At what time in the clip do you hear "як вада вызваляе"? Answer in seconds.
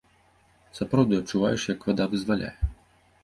1.73-2.53